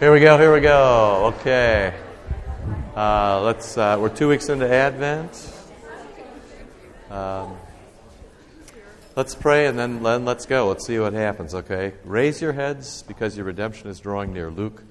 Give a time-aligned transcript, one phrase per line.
[0.00, 1.32] Here we go, here we go.
[1.36, 1.94] Okay.
[2.96, 5.52] Uh, let's, uh, we're two weeks into Advent.
[7.10, 7.56] Um,
[9.14, 10.66] let's pray and then, then let's go.
[10.66, 11.94] Let's see what happens, okay?
[12.02, 14.50] Raise your heads because your redemption is drawing near.
[14.50, 14.82] Luke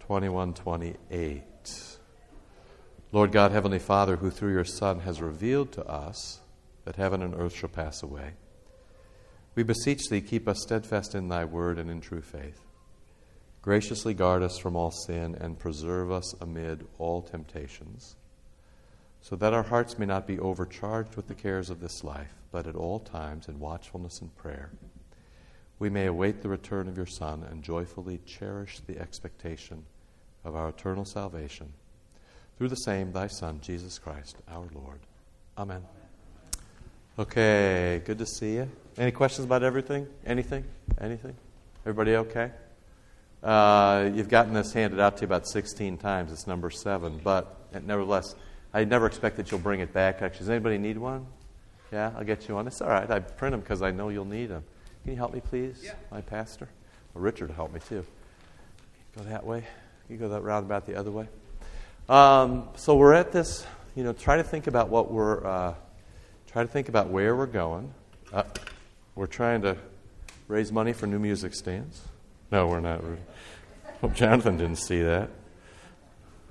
[0.00, 1.98] 21 28.
[3.12, 6.40] Lord God, Heavenly Father, who through your Son has revealed to us
[6.84, 8.32] that heaven and earth shall pass away,
[9.54, 12.60] we beseech thee, keep us steadfast in thy word and in true faith.
[13.62, 18.16] Graciously guard us from all sin and preserve us amid all temptations,
[19.20, 22.66] so that our hearts may not be overcharged with the cares of this life, but
[22.66, 24.70] at all times in watchfulness and prayer
[25.80, 29.84] we may await the return of your Son and joyfully cherish the expectation
[30.44, 31.72] of our eternal salvation.
[32.56, 35.00] Through the same, thy Son, Jesus Christ, our Lord.
[35.58, 35.82] Amen.
[37.18, 38.68] Okay, good to see you.
[38.98, 40.06] Any questions about everything?
[40.26, 40.64] Anything?
[41.00, 41.34] Anything?
[41.86, 42.52] Everybody okay?
[43.42, 46.30] Uh, you've gotten this handed out to you about 16 times.
[46.32, 48.34] It's number seven, but nevertheless,
[48.74, 50.22] I never expect that you'll bring it back.
[50.22, 51.26] Actually, does anybody need one?
[51.92, 52.66] Yeah, I'll get you one.
[52.66, 53.10] It's all right.
[53.10, 54.62] I print them because I know you'll need them.
[55.02, 55.92] Can you help me, please, yeah.
[56.10, 56.68] my pastor?
[57.14, 58.04] Well, Richard help me too.
[59.16, 59.64] Go that way.
[60.08, 61.26] You go that roundabout the other way.
[62.08, 63.66] Um, so we're at this.
[63.96, 65.44] You know, try to think about what we're.
[65.44, 65.74] Uh,
[66.46, 67.92] try to think about where we're going.
[68.32, 68.44] Uh,
[69.14, 69.76] we're trying to
[70.46, 72.02] raise money for new music stands.
[72.52, 73.00] No, we're not.
[74.00, 75.30] Hope Jonathan didn't see that.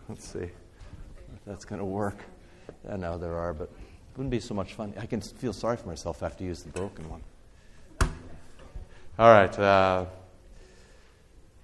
[0.08, 0.52] Let's see if
[1.46, 2.18] that's going to work.
[2.90, 4.94] I know there are, but it wouldn't be so much fun.
[4.98, 7.22] I can feel sorry for myself after use the broken one.
[9.20, 9.60] All right.
[9.60, 10.06] Uh,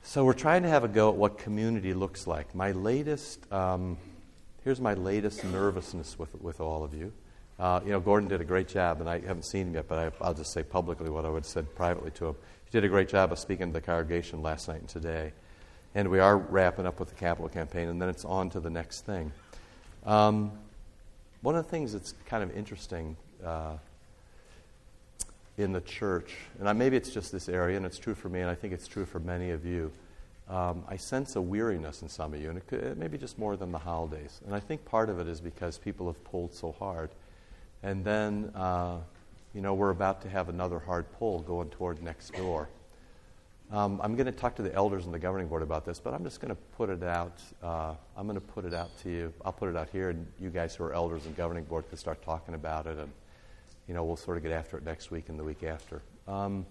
[0.03, 2.53] so we're trying to have a go at what community looks like.
[2.53, 3.97] My latest, um,
[4.65, 7.13] here's my latest nervousness with, with all of you.
[7.57, 10.13] Uh, you know, Gordon did a great job, and I haven't seen him yet, but
[10.21, 12.35] I, will just say publicly what I would have said privately to him.
[12.65, 15.31] He did a great job of speaking to the congregation last night and today.
[15.93, 18.69] And we are wrapping up with the capital campaign, and then it's on to the
[18.69, 19.31] next thing.
[20.05, 20.51] Um,
[21.41, 23.77] one of the things that's kind of interesting uh,
[25.57, 28.41] in the church, and I, maybe it's just this area, and it's true for me,
[28.41, 29.91] and I think it's true for many of you.
[30.49, 33.17] Um, I sense a weariness in some of you, and it, could, it may be
[33.17, 34.41] just more than the holidays.
[34.45, 37.09] And I think part of it is because people have pulled so hard.
[37.81, 38.97] And then, uh,
[39.55, 42.67] you know, we're about to have another hard pull going toward next door.
[43.71, 46.13] Um, I'm going to talk to the elders and the governing board about this, but
[46.13, 47.41] I'm just going to put it out.
[47.63, 49.33] Uh, I'm going to put it out to you.
[49.45, 51.97] I'll put it out here, and you guys who are elders and governing board can
[51.97, 53.09] start talking about it, and
[53.87, 56.01] you know we'll sort of get after it next week and the week after.
[56.27, 56.65] Um,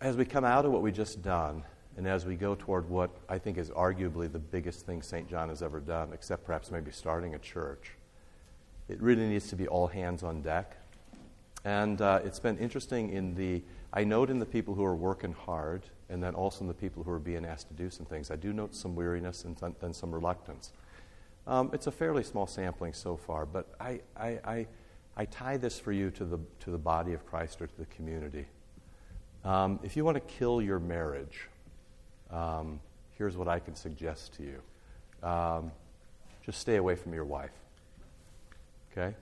[0.00, 1.62] as we come out of what we just done,
[1.96, 5.30] and as we go toward what I think is arguably the biggest thing St.
[5.30, 7.92] John has ever done, except perhaps maybe starting a church,
[8.90, 10.76] it really needs to be all hands on deck.
[11.64, 13.62] And uh, it's been interesting in the,
[13.92, 17.04] I note in the people who are working hard, and then also in the people
[17.04, 19.92] who are being asked to do some things, I do note some weariness and then
[19.92, 20.72] some reluctance.
[21.46, 24.66] Um, it's a fairly small sampling so far, but I, I, I,
[25.16, 27.86] I, tie this for you to the, to the body of Christ or to the
[27.86, 28.46] community.
[29.44, 31.48] Um, if you want to kill your marriage,
[32.30, 32.80] um,
[33.16, 35.70] here's what I can suggest to you um,
[36.44, 37.52] just stay away from your wife.
[38.92, 39.14] Okay?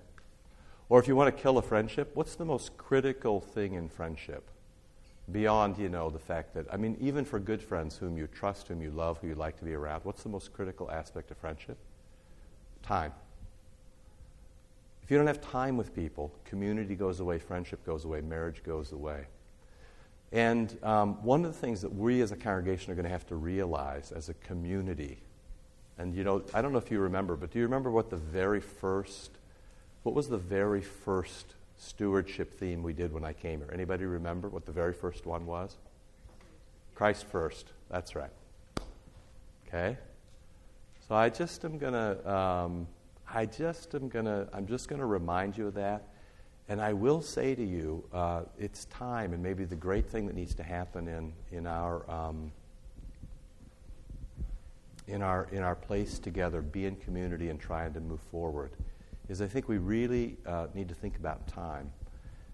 [0.89, 4.49] Or if you want to kill a friendship, what's the most critical thing in friendship?
[5.31, 8.69] Beyond, you know, the fact that, I mean, even for good friends whom you trust,
[8.69, 11.37] whom you love, who you like to be around, what's the most critical aspect of
[11.37, 11.77] friendship?
[12.83, 13.13] Time.
[15.03, 18.93] If you don't have time with people, community goes away, friendship goes away, marriage goes
[18.93, 19.27] away.
[20.33, 23.27] And um, one of the things that we as a congregation are going to have
[23.29, 25.19] to realize as a community,
[25.99, 28.17] and you know, I don't know if you remember, but do you remember what the
[28.17, 29.38] very first
[30.03, 33.71] what was the very first stewardship theme we did when I came here?
[33.73, 35.77] Anybody remember what the very first one was?
[36.95, 37.73] Christ first.
[37.91, 38.31] That's right.
[39.67, 39.97] Okay?
[41.09, 42.87] So I just am going to, um,
[43.33, 46.09] I just am going to, I'm just going to remind you of that.
[46.69, 50.35] And I will say to you, uh, it's time, and maybe the great thing that
[50.35, 52.53] needs to happen in, in, our, um,
[55.07, 58.71] in, our, in our place together, be in community and trying to move forward,
[59.29, 61.91] is I think we really uh, need to think about time.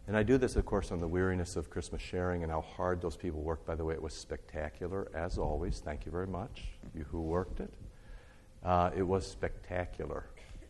[0.06, 3.00] And I do this, of course, on the weariness of Christmas sharing and how hard
[3.00, 3.64] those people worked.
[3.64, 5.80] By the way, it was spectacular, as always.
[5.80, 7.72] Thank you very much, you who worked it.
[8.62, 10.26] Uh, it was spectacular.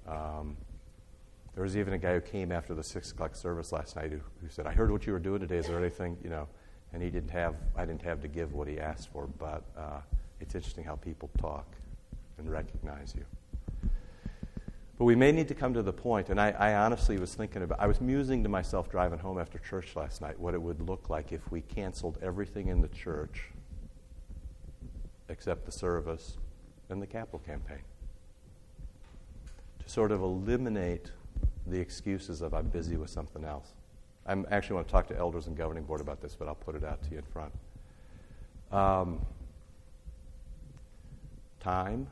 [0.06, 0.56] Um,
[1.54, 4.20] there was even a guy who came after the six o'clock service last night who,
[4.40, 5.58] who, said, "I heard what you were doing today.
[5.58, 6.48] Is there anything you know?"
[6.92, 9.26] And he didn't have, I didn't have to give what he asked for.
[9.26, 10.00] But uh,
[10.40, 11.66] it's interesting how people talk
[12.38, 13.24] and recognize you.
[14.98, 17.62] But we may need to come to the point, and I, I, honestly was thinking
[17.62, 20.80] about, I was musing to myself driving home after church last night what it would
[20.80, 23.50] look like if we canceled everything in the church
[25.28, 26.36] except the service
[26.90, 27.82] and the capital campaign.
[29.82, 31.10] To sort of eliminate
[31.66, 33.72] the excuses of I'm busy with something else.
[34.26, 36.76] I actually want to talk to elders and governing board about this, but I'll put
[36.76, 37.52] it out to you in front.
[38.70, 39.26] Um,
[41.60, 42.06] time,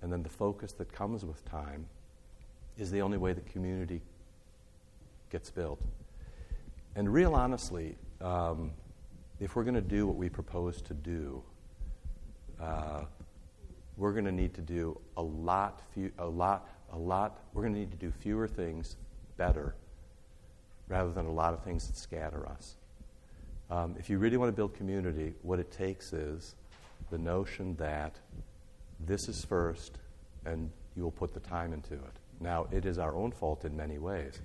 [0.00, 1.86] and then the focus that comes with time,
[2.80, 4.00] is the only way the community
[5.30, 5.80] gets built.
[6.96, 8.72] And real honestly, um,
[9.38, 11.42] if we're going to do what we propose to do,
[12.60, 13.02] uh,
[13.98, 17.38] we're going to need to do a lot, few, a lot, a lot.
[17.52, 18.96] We're going to need to do fewer things
[19.36, 19.74] better,
[20.88, 22.76] rather than a lot of things that scatter us.
[23.70, 26.54] Um, if you really want to build community, what it takes is
[27.10, 28.16] the notion that
[28.98, 29.98] this is first,
[30.46, 32.16] and you will put the time into it.
[32.40, 34.40] Now, it is our own fault in many ways.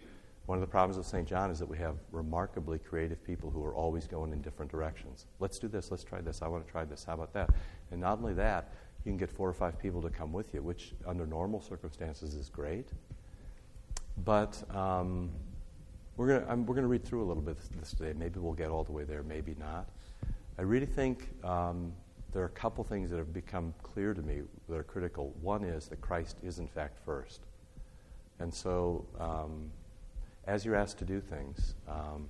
[0.46, 1.28] One of the problems of St.
[1.28, 5.26] John is that we have remarkably creative people who are always going in different directions.
[5.40, 7.50] Let's do this, let's try this, I want to try this, how about that?
[7.92, 10.62] And not only that, you can get four or five people to come with you,
[10.62, 12.90] which under normal circumstances is great.
[14.24, 15.32] But um,
[16.18, 18.14] we're going to read through a little bit this today.
[18.18, 19.90] Maybe we'll get all the way there, maybe not.
[20.58, 21.92] I really think um,
[22.32, 25.34] there are a couple things that have become clear to me that are critical.
[25.42, 27.42] One is that Christ is, in fact, first.
[28.40, 29.72] And so, um,
[30.46, 32.28] as you're asked to do things, um,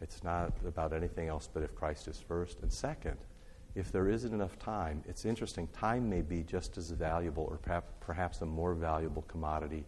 [0.00, 2.60] it's not about anything else but if Christ is first.
[2.62, 3.18] And second,
[3.74, 8.40] if there isn't enough time, it's interesting, time may be just as valuable or perhaps
[8.40, 9.84] a more valuable commodity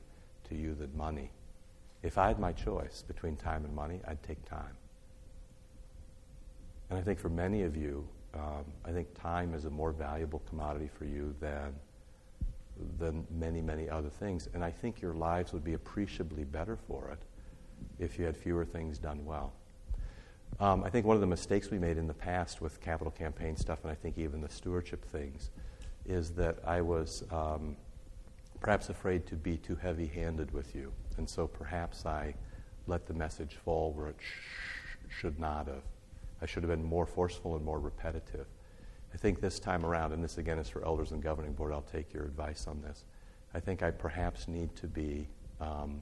[0.49, 1.31] to you than money.
[2.03, 4.77] If I had my choice between time and money, I'd take time.
[6.91, 10.43] And I think for many of you, um, I think time is a more valuable
[10.49, 11.75] commodity for you than,
[12.99, 14.49] than many, many other things.
[14.55, 17.19] And I think your lives would be appreciably better for it
[17.99, 19.53] if you had fewer things done well.
[20.61, 23.57] Um, I think one of the mistakes we made in the past with capital campaign
[23.57, 25.51] stuff, and I think even the stewardship things,
[26.07, 27.77] is that I was um,
[28.61, 30.93] perhaps afraid to be too heavy handed with you.
[31.17, 32.35] And so perhaps I
[32.87, 35.83] let the message fall where it sh- should not have.
[36.41, 38.47] I should have been more forceful and more repetitive.
[39.13, 41.83] I think this time around, and this again is for elders and governing board, I'll
[41.83, 43.05] take your advice on this.
[43.55, 45.29] I think I perhaps need to be
[45.61, 46.01] um,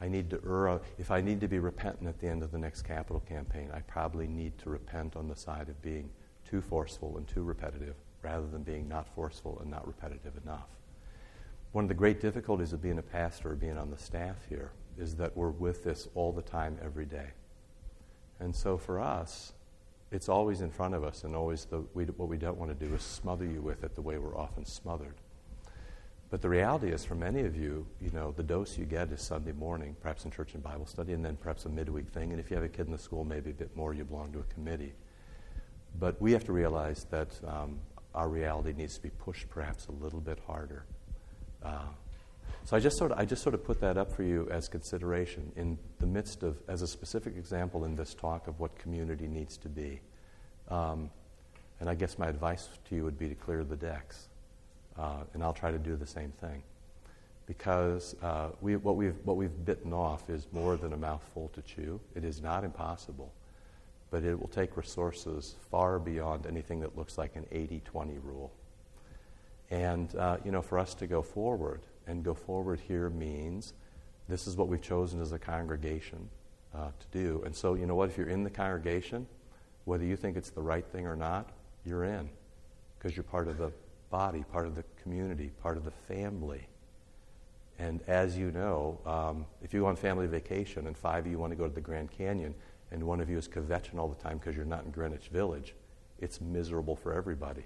[0.00, 0.80] I need to err.
[0.98, 3.80] If I need to be repentant at the end of the next capital campaign, I
[3.80, 6.08] probably need to repent on the side of being
[6.48, 10.68] too forceful and too repetitive rather than being not forceful and not repetitive enough.
[11.72, 14.72] One of the great difficulties of being a pastor or being on the staff here
[14.98, 17.28] is that we're with this all the time, every day.
[18.40, 19.52] And so for us,
[20.12, 22.86] it's always in front of us, and always the, we, what we don't want to
[22.86, 25.14] do is smother you with it the way we're often smothered.
[26.30, 29.20] But the reality is, for many of you, you know, the dose you get is
[29.20, 32.30] Sunday morning, perhaps in church and Bible study, and then perhaps a midweek thing.
[32.30, 34.32] And if you have a kid in the school, maybe a bit more, you belong
[34.32, 34.92] to a committee.
[35.98, 37.80] But we have to realize that um,
[38.14, 40.84] our reality needs to be pushed perhaps a little bit harder.
[41.64, 41.88] Uh,
[42.64, 44.68] so I just sort of I just sort of put that up for you as
[44.68, 49.26] consideration in the midst of as a specific example in this talk of what community
[49.26, 50.00] needs to be.
[50.68, 51.10] Um,
[51.80, 54.28] and I guess my advice to you would be to clear the decks.
[54.98, 56.62] Uh, and I'll try to do the same thing.
[57.46, 61.62] Because uh, we, what, we've, what we've bitten off is more than a mouthful to
[61.62, 61.98] chew.
[62.14, 63.32] It is not impossible,
[64.10, 68.52] but it will take resources far beyond anything that looks like an 80 20 rule.
[69.70, 73.72] And, uh, you know, for us to go forward, and go forward here means
[74.28, 76.28] this is what we've chosen as a congregation
[76.74, 77.42] uh, to do.
[77.44, 78.10] And so, you know what?
[78.10, 79.26] If you're in the congregation,
[79.84, 81.50] whether you think it's the right thing or not,
[81.84, 82.28] you're in
[82.98, 83.72] because you're part of the
[84.10, 86.66] body, part of the community, part of the family.
[87.78, 91.38] And as you know, um, if you go on family vacation and five of you
[91.38, 92.54] want to go to the Grand Canyon
[92.90, 95.74] and one of you is kvetching all the time because you're not in Greenwich Village,
[96.18, 97.64] it's miserable for everybody.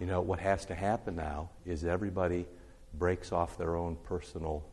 [0.00, 2.46] You know, what has to happen now is everybody
[2.98, 4.64] breaks off their own personal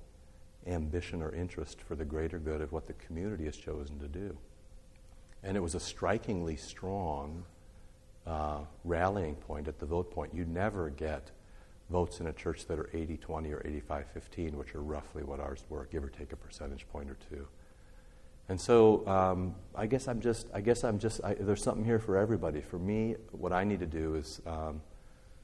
[0.68, 4.38] ambition or interest for the greater good of what the community has chosen to do.
[5.44, 7.44] And it was a strikingly strong
[8.28, 10.34] uh, rallying point at the vote point.
[10.34, 11.32] You never get
[11.90, 15.40] votes in a church that are 80 20 or 85 15, which are roughly what
[15.40, 17.48] ours were, give or take a percentage point or two.
[18.50, 22.00] And so um, I guess I'm just, I guess I'm just, I, there's something here
[22.00, 22.62] for everybody.
[22.62, 24.82] For me, what I need to do is um,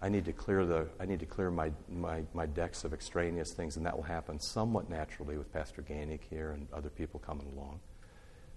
[0.01, 3.51] I need to clear, the, I need to clear my, my, my decks of extraneous
[3.54, 7.48] things, and that will happen somewhat naturally with Pastor Ganik here and other people coming
[7.56, 7.80] along.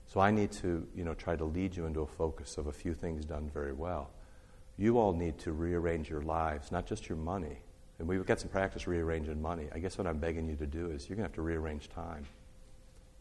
[0.06, 2.72] So I need to, you know, try to lead you into a focus of a
[2.72, 4.10] few things done very well.
[4.76, 7.58] You all need to rearrange your lives, not just your money.
[7.98, 9.68] And we've got some practice rearranging money.
[9.74, 11.88] I guess what I'm begging you to do is you're going to have to rearrange
[11.88, 12.26] time.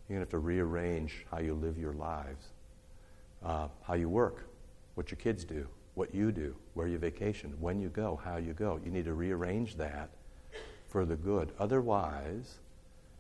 [0.08, 2.48] You're going to have to rearrange how you live your lives,
[3.46, 4.50] uh, how you work,
[4.96, 5.68] what your kids do,
[6.00, 8.80] what you do, where you vacation, when you go, how you go.
[8.84, 10.10] You need to rearrange that
[10.88, 11.52] for the good.
[11.60, 12.60] Otherwise,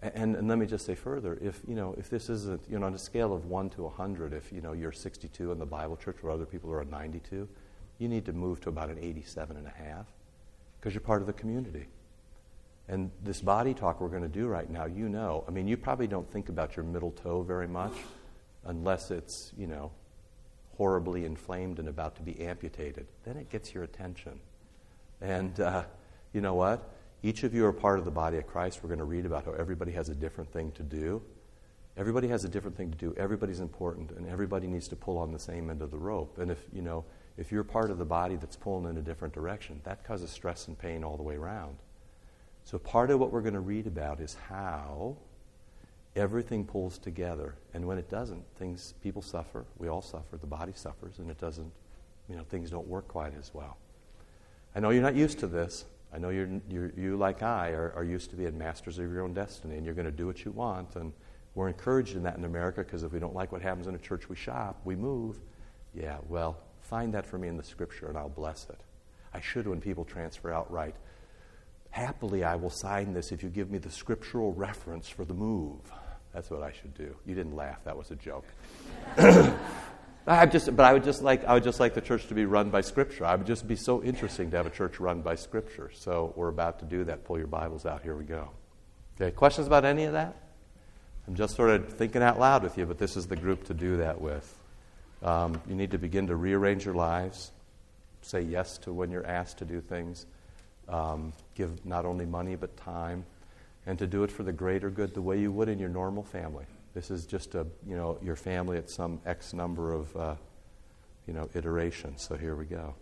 [0.02, 2.86] and, and, let me just say further, if you know, if this isn't, you know,
[2.86, 5.98] on a scale of one to hundred, if you know you're 62 in the Bible
[5.98, 7.50] church where other people are at 92,
[7.98, 10.06] you need to move to about an 87 and a half
[10.80, 11.86] because you're part of the community.
[12.88, 15.76] And this body talk we're going to do right now, you know, I mean, you
[15.76, 17.94] probably don't think about your middle toe very much
[18.64, 19.92] unless it's, you know,
[20.80, 23.06] horribly inflamed and about to be amputated.
[23.26, 24.40] Then it gets your attention.
[25.20, 25.84] And uh,
[26.32, 26.90] you know what?
[27.22, 28.80] Each of you are part of the body of Christ.
[28.82, 31.22] We're going to read about how everybody has a different thing to do.
[31.98, 33.14] Everybody has a different thing to do.
[33.18, 36.38] Everybody's important, and everybody needs to pull on the same end of the rope.
[36.38, 37.04] And if you know,
[37.36, 40.70] if you're part of the body that's pulling in a different direction, that causes stress
[40.70, 41.76] and pain all the way around.
[42.64, 45.18] So part of what we're going to read about is how
[46.16, 49.66] everything pulls together, and when it doesn't, things people suffer.
[49.78, 50.38] We all suffer.
[50.38, 51.72] The body suffers, and it doesn't.
[52.28, 53.78] You know, things don't work quite as well.
[54.76, 55.86] I know you're not used to this.
[56.14, 59.24] I know you're, you're, you, like I, are, are used to being masters of your
[59.24, 60.96] own destiny, and you're going to do what you want.
[60.96, 61.14] And
[61.56, 64.00] we're encouraged in that in America because if we don't like what happens in a
[64.00, 65.40] church, we shop, we move.
[65.94, 68.80] Yeah, well, find that for me in the scripture, and I'll bless it.
[69.34, 70.96] I should when people transfer outright.
[71.92, 75.80] Happily, I will sign this if you give me the scriptural reference for the move.
[76.34, 77.16] That's what I should do.
[77.26, 77.84] You didn't laugh.
[77.86, 78.46] That was a joke.
[80.28, 82.46] I just, but I would just like I would just like the church to be
[82.46, 83.26] run by Scripture.
[83.26, 85.90] I would just be so interesting to have a church run by Scripture.
[85.94, 87.24] So we're about to do that.
[87.26, 88.04] Pull your Bibles out.
[88.04, 88.50] Here we go.
[89.20, 90.36] Okay, questions about any of that?
[91.28, 93.74] I'm just sort of thinking out loud with you, but this is the group to
[93.74, 94.56] do that with.
[95.24, 97.52] Um, you need to begin to rearrange your lives.
[98.22, 100.26] Say yes to when you're asked to do things.
[100.90, 103.24] Um, give not only money but time,
[103.86, 106.24] and to do it for the greater good, the way you would in your normal
[106.24, 106.66] family.
[106.94, 110.36] This is just a, you know, your family at some X number of, uh,
[111.28, 112.26] you know, iterations.
[112.28, 112.96] So here we go.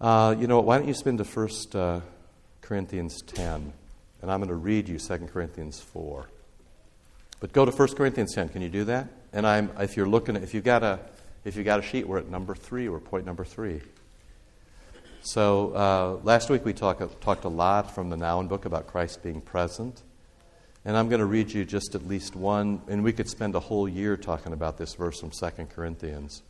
[0.00, 0.60] Uh, you know?
[0.60, 2.00] Why don't you spin to 1 uh,
[2.60, 3.72] Corinthians 10?
[4.22, 6.28] And I'm going to read you 2 Corinthians 4.
[7.40, 8.50] But go to 1 Corinthians 10.
[8.50, 9.08] Can you do that?
[9.32, 11.00] And I'm, if you're looking at, if you've got a,
[11.44, 12.88] if you've got a sheet, we're at number three.
[12.88, 13.80] We're point number three.
[15.22, 19.22] So uh, last week we talk, talked a lot from the Nouwen book about Christ
[19.22, 20.02] being present.
[20.82, 23.60] And I'm going to read you just at least one, and we could spend a
[23.60, 26.42] whole year talking about this verse from 2 Corinthians.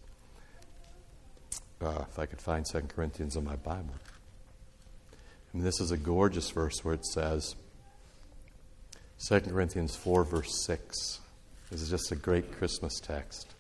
[1.83, 3.95] Uh, if I could find 2 Corinthians in my Bible.
[5.13, 7.57] I mean, this is a gorgeous verse where it says,
[9.27, 11.19] 2 Corinthians 4, verse 6.
[11.73, 13.53] This is just a great Christmas text.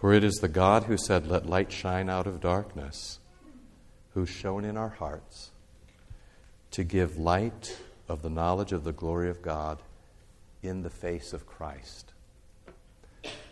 [0.00, 3.18] For it is the God who said, Let light shine out of darkness,
[4.14, 5.50] who shone in our hearts
[6.70, 7.76] to give light
[8.08, 9.82] of the knowledge of the glory of God
[10.62, 12.12] in the face of Christ.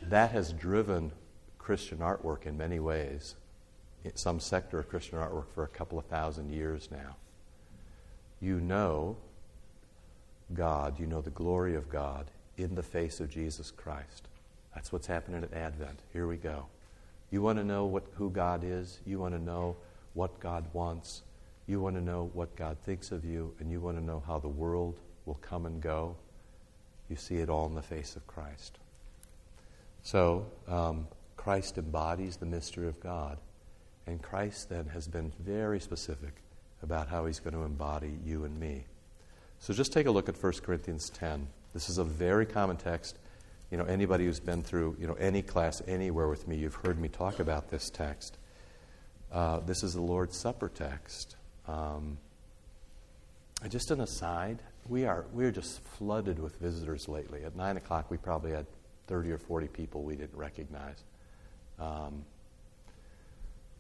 [0.02, 1.12] That has driven
[1.58, 3.34] Christian artwork in many ways,
[4.02, 7.16] in some sector of Christian artwork for a couple of thousand years now.
[8.40, 9.18] You know
[10.54, 14.27] God, you know the glory of God in the face of Jesus Christ.
[14.78, 15.98] That's what's happening at Advent.
[16.12, 16.66] Here we go.
[17.32, 19.00] You want to know what, who God is?
[19.04, 19.76] You want to know
[20.14, 21.22] what God wants?
[21.66, 24.38] You want to know what God thinks of you, and you want to know how
[24.38, 26.14] the world will come and go.
[27.08, 28.78] You see it all in the face of Christ.
[30.04, 33.38] So, um, Christ embodies the mystery of God.
[34.06, 36.34] And Christ then has been very specific
[36.84, 38.84] about how he's going to embody you and me.
[39.58, 41.48] So just take a look at 1 Corinthians 10.
[41.74, 43.18] This is a very common text.
[43.70, 46.98] You know, anybody who's been through, you know, any class anywhere with me, you've heard
[46.98, 48.38] me talk about this text.
[49.30, 51.36] Uh, this is the Lord's Supper text.
[51.66, 52.16] Um,
[53.68, 57.44] just an aside, we are we are just flooded with visitors lately.
[57.44, 58.66] At nine o'clock, we probably had
[59.06, 61.04] thirty or forty people we didn't recognize.
[61.78, 62.24] Um,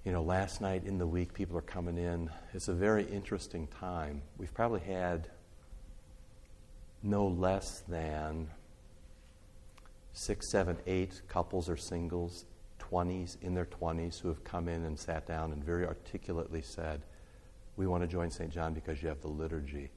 [0.04, 2.30] you know, last night in the week, people are coming in.
[2.52, 4.22] It's a very interesting time.
[4.36, 5.28] We've probably had
[7.02, 8.48] no less than
[10.18, 12.44] six, seven, eight couples or singles,
[12.80, 17.02] 20s in their 20s, who have come in and sat down and very articulately said,
[17.76, 18.50] we want to join St.
[18.50, 19.90] John because you have the liturgy.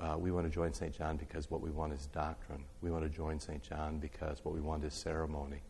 [0.00, 0.96] Uh, we want to join St.
[0.96, 2.64] John because what we want is doctrine.
[2.80, 3.62] We want to join St.
[3.62, 5.60] John because what we want is ceremony.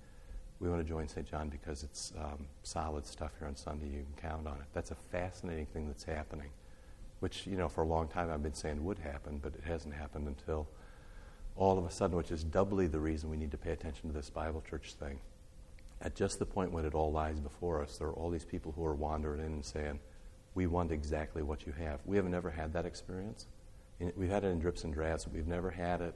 [0.61, 1.29] We want to join St.
[1.29, 3.87] John because it's um, solid stuff here on Sunday.
[3.87, 4.67] You can count on it.
[4.75, 6.51] That's a fascinating thing that's happening,
[7.19, 9.95] which, you know, for a long time I've been saying would happen, but it hasn't
[9.95, 10.69] happened until
[11.57, 14.15] all of a sudden, which is doubly the reason we need to pay attention to
[14.15, 15.19] this Bible church thing.
[16.03, 18.73] At just the point when it all lies before us, there are all these people
[18.73, 19.99] who are wandering in and saying,
[20.55, 22.01] we want exactly what you have.
[22.05, 23.47] We have never had that experience.
[24.17, 26.15] We've had it in drips and drabs, but we've never had it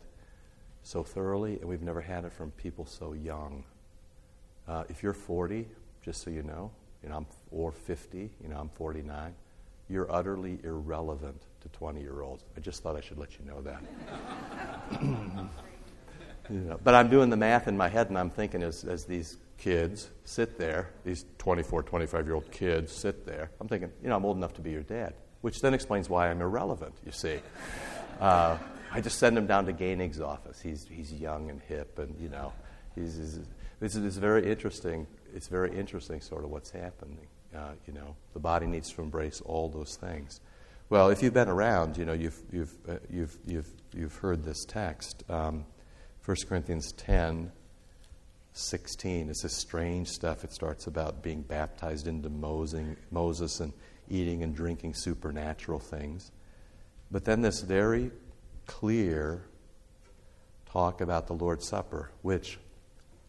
[0.83, 3.65] so thoroughly, and we've never had it from people so young.
[4.69, 5.69] Uh, if you're 40,
[6.03, 6.71] just so you know,
[7.03, 9.35] you know, I'm, or 50, you know, I'm 49,
[9.89, 12.45] you're utterly irrelevant to 20 year olds.
[12.57, 13.83] I just thought I should let you know that.
[16.51, 19.05] you know, but I'm doing the math in my head, and I'm thinking as, as
[19.05, 24.09] these kids sit there, these 24, 25 year old kids sit there, I'm thinking, you
[24.09, 27.13] know, I'm old enough to be your dad, which then explains why I'm irrelevant, you
[27.13, 27.39] see.
[28.21, 28.59] Uh,
[28.93, 30.61] I just send him down to Gainig's office.
[30.61, 32.53] He's, he's young and hip, and, you know,
[32.95, 33.41] he's, he's,
[33.81, 35.07] it's, it's very interesting.
[35.35, 37.27] It's very interesting, sort of, what's happening.
[37.57, 40.41] Uh, you know, the body needs to embrace all those things.
[40.91, 44.65] Well, if you've been around, you know, you've, you've, uh, you've, you've, you've heard this
[44.65, 45.23] text.
[45.31, 45.65] Um,
[46.25, 47.53] 1 Corinthians 10,
[48.55, 49.31] 16.
[49.31, 50.43] It's this strange stuff.
[50.43, 53.73] It starts about being baptized into Moses and
[54.09, 56.33] eating and drinking supernatural things.
[57.13, 58.11] But then this very
[58.67, 59.45] clear
[60.67, 62.59] talk about the Lord's Supper, which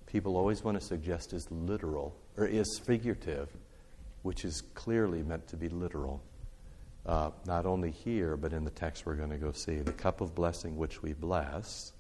[0.08, 3.50] people always want to suggest is literal or is figurative,
[4.24, 6.24] which is clearly meant to be literal.
[7.06, 9.78] Uh, not only here, but in the text we're going to go see.
[9.78, 11.94] The cup of blessing which we bless,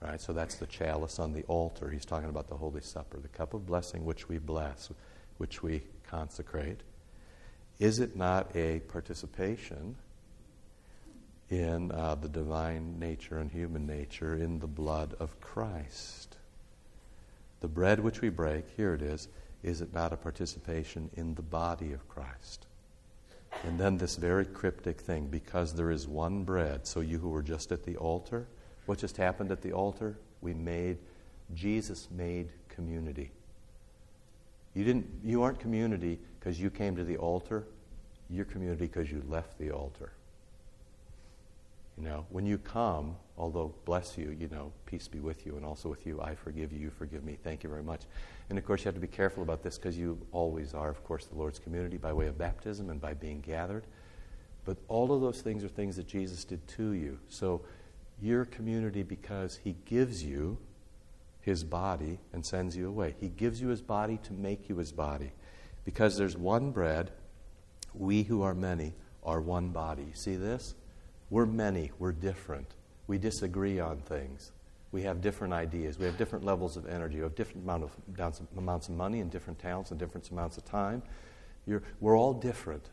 [0.00, 0.20] right?
[0.20, 1.90] So that's the chalice on the altar.
[1.90, 3.18] He's talking about the Holy Supper.
[3.18, 4.90] The cup of blessing which we bless,
[5.38, 6.80] which we consecrate.
[7.78, 9.96] Is it not a participation
[11.50, 16.36] in uh, the divine nature and human nature in the blood of Christ.
[17.60, 19.28] The bread which we break, here it is,
[19.62, 22.66] is it not a participation in the body of Christ?
[23.64, 27.42] And then this very cryptic thing, because there is one bread, so you who were
[27.42, 28.46] just at the altar,
[28.86, 30.18] what just happened at the altar?
[30.40, 30.98] We made,
[31.54, 33.30] Jesus made community.
[34.74, 37.66] You, didn't, you aren't community because you came to the altar,
[38.30, 40.12] you're community because you left the altar.
[41.98, 45.64] You know, when you come, although bless you, you know, peace be with you, and
[45.64, 47.38] also with you, I forgive you, you forgive me.
[47.42, 48.02] Thank you very much.
[48.50, 51.02] And of course, you have to be careful about this because you always are, of
[51.04, 53.84] course, the Lord's community by way of baptism and by being gathered.
[54.66, 57.18] But all of those things are things that Jesus did to you.
[57.28, 57.62] So
[58.20, 60.58] you're community because He gives you
[61.40, 63.14] His body and sends you away.
[63.18, 65.32] He gives you His body to make you His body.
[65.86, 67.10] Because there's one bread,
[67.94, 68.92] we who are many
[69.24, 70.10] are one body.
[70.12, 70.74] See this?
[71.30, 72.74] We're many, we're different.
[73.10, 74.52] We disagree on things.
[74.92, 75.98] We have different ideas.
[75.98, 77.16] We have different levels of energy.
[77.16, 77.90] We have different amount of,
[78.56, 81.02] amounts of money and different talents and different amounts of time.
[81.66, 82.88] You're, we're all different.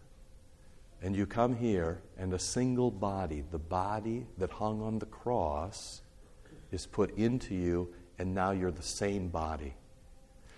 [1.03, 6.01] And you come here, and a single body, the body that hung on the cross,
[6.71, 9.75] is put into you, and now you're the same body.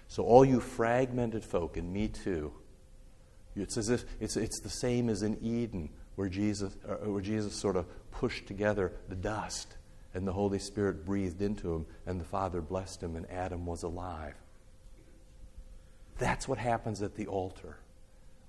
[0.07, 2.53] So, all you fragmented folk, and me too,
[3.57, 5.89] it's as if it's, it's the same as in Eden
[6.19, 9.77] where Jesus, uh, where Jesus sort of pushed together the dust
[10.13, 13.83] and the Holy Spirit breathed into him and the Father blessed him and Adam was
[13.83, 14.33] alive.
[16.17, 17.77] That's what happens at the altar.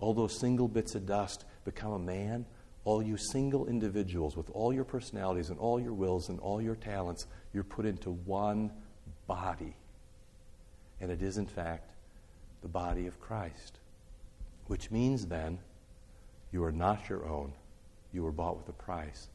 [0.01, 2.45] All those single bits of dust become a man.
[2.83, 6.75] All you single individuals with all your personalities and all your wills and all your
[6.75, 8.73] talents, you're put into one
[9.29, 9.77] body.
[11.01, 11.93] And it is, in fact,
[12.63, 13.79] the body of Christ.
[14.67, 15.61] Which means then,
[16.51, 17.53] you are not your own.
[18.13, 19.29] You were bought with a price.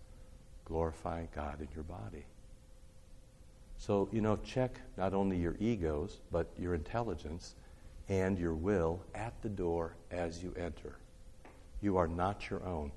[0.65, 2.25] Glorify God in your body.
[3.77, 7.55] So, you know, check not only your egos, but your intelligence
[8.09, 10.97] and your will at the door as you enter.
[11.81, 12.91] You are not your own.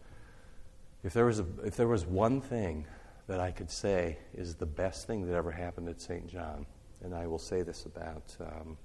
[1.04, 2.86] If there was, a, if there was one thing
[3.26, 6.26] that I could say is the best thing that ever happened at St.
[6.28, 6.66] John,
[7.02, 8.76] and I will say this about um,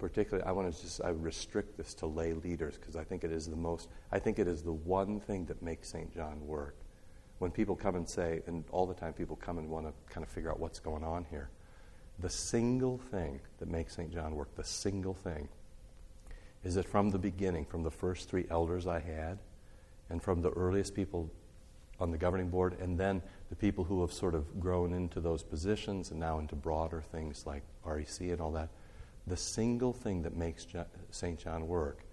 [0.00, 3.30] particularly, I want to just I restrict this to lay leaders because I think it
[3.30, 6.12] is the most, I think it is the one thing that makes St.
[6.12, 6.76] John work.
[7.38, 10.24] When people come and say, and all the time people come and want to kind
[10.24, 11.50] of figure out what's going on here,
[12.18, 14.12] the single thing that makes St.
[14.12, 15.48] John work, the single thing,
[16.64, 19.38] is that from the beginning, from the first three elders I had,
[20.10, 21.30] and from the earliest people
[21.98, 25.42] on the governing board, and then the people who have sort of grown into those
[25.42, 28.70] positions and now into broader things like REC and all that,
[29.26, 30.66] the single thing that makes
[31.10, 31.38] St.
[31.38, 32.04] John work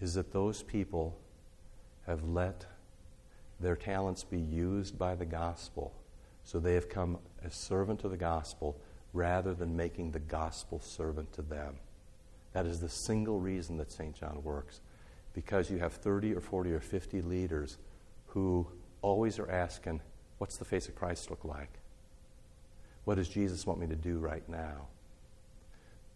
[0.00, 1.16] is that those people
[2.06, 2.66] have let
[3.60, 5.92] their talents be used by the gospel.
[6.44, 8.76] So they have come as servant to the gospel
[9.12, 11.76] rather than making the gospel servant to them.
[12.52, 14.14] That is the single reason that St.
[14.14, 14.80] John works.
[15.34, 17.78] Because you have 30 or 40 or 50 leaders
[18.26, 18.66] who
[19.00, 20.00] always are asking,
[20.38, 21.70] What's the face of Christ look like?
[23.04, 24.88] What does Jesus want me to do right now?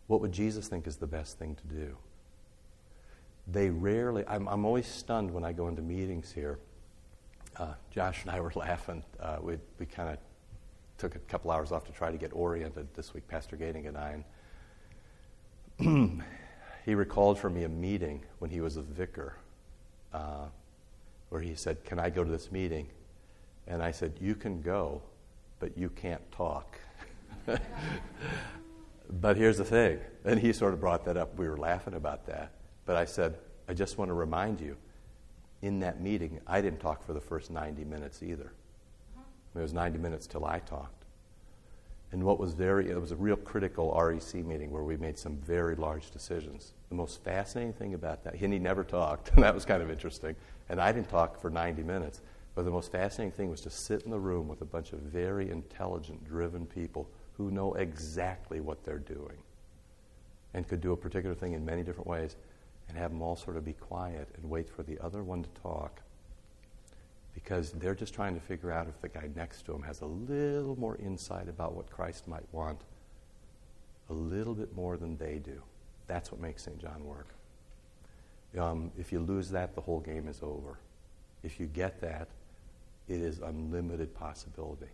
[0.06, 1.96] What would Jesus think is the best thing to do?
[3.48, 6.58] They rarely, I'm, I'm always stunned when I go into meetings here.
[7.56, 9.02] Uh, Josh and I were laughing.
[9.20, 10.18] Uh, we we kind of
[10.98, 13.96] took a couple hours off to try to get oriented this week, Pastor Gating and
[13.96, 14.24] I.
[15.78, 16.22] And
[16.84, 19.36] he recalled for me a meeting when he was a vicar
[20.12, 20.46] uh,
[21.28, 22.88] where he said, Can I go to this meeting?
[23.66, 25.02] And I said, You can go,
[25.60, 26.78] but you can't talk.
[29.10, 30.00] but here's the thing.
[30.24, 31.36] And he sort of brought that up.
[31.36, 32.52] We were laughing about that.
[32.84, 33.38] But I said,
[33.68, 34.76] I just want to remind you
[35.62, 38.52] in that meeting, I didn't talk for the first 90 minutes either.
[39.18, 39.58] Mm-hmm.
[39.58, 41.04] It was 90 minutes till I talked.
[42.12, 45.36] And what was very, it was a real critical REC meeting where we made some
[45.38, 46.72] very large decisions.
[46.88, 49.90] The most fascinating thing about that, and he never talked, and that was kind of
[49.90, 50.36] interesting.
[50.68, 52.20] And I didn't talk for 90 minutes.
[52.54, 55.00] But the most fascinating thing was to sit in the room with a bunch of
[55.00, 59.38] very intelligent, driven people who know exactly what they're doing
[60.54, 62.36] and could do a particular thing in many different ways
[62.88, 65.48] and have them all sort of be quiet and wait for the other one to
[65.60, 66.00] talk
[67.34, 70.06] because they're just trying to figure out if the guy next to him has a
[70.06, 72.80] little more insight about what Christ might want,
[74.08, 75.62] a little bit more than they do.
[76.06, 76.78] That's what makes St.
[76.78, 77.34] John work.
[78.58, 80.78] Um, if you lose that, the whole game is over.
[81.42, 82.28] If you get that,
[83.06, 84.88] it is unlimited possibility.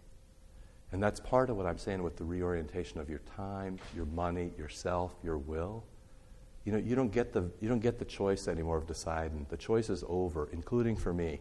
[0.92, 4.52] And that's part of what I'm saying with the reorientation of your time, your money,
[4.58, 5.84] yourself, your will.
[6.64, 9.46] You know, you don't get the, you don't get the choice anymore of deciding.
[9.48, 11.40] The choice is over, including for me.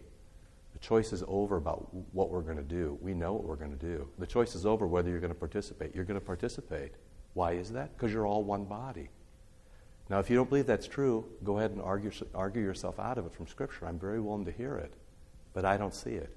[0.74, 2.98] The choice is over about what we're going to do.
[3.02, 4.08] We know what we're going to do.
[4.18, 5.94] The choice is over whether you're going to participate.
[5.94, 6.94] You're going to participate.
[7.34, 7.96] Why is that?
[7.96, 9.10] Because you're all one body.
[10.10, 13.26] Now, if you don't believe that's true, go ahead and argue, argue yourself out of
[13.26, 13.86] it from Scripture.
[13.86, 14.94] I'm very willing to hear it,
[15.54, 16.36] but I don't see it.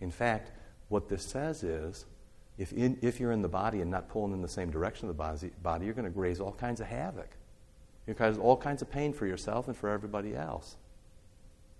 [0.00, 0.52] In fact,
[0.88, 2.06] what this says is
[2.58, 5.16] if, in, if you're in the body and not pulling in the same direction of
[5.16, 7.30] the body, you're going to raise all kinds of havoc.
[8.06, 10.76] You cause all kinds of pain for yourself and for everybody else.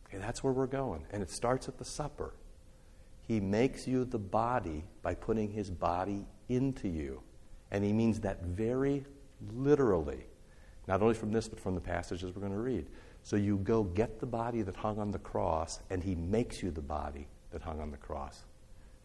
[0.06, 1.04] Okay, that's where we're going.
[1.10, 2.34] And it starts at the supper.
[3.26, 7.22] He makes you the body by putting his body into you.
[7.70, 9.04] And he means that very
[9.54, 10.26] literally,
[10.86, 12.86] not only from this, but from the passages we're going to read.
[13.22, 16.70] So you go get the body that hung on the cross, and he makes you
[16.70, 18.44] the body that hung on the cross.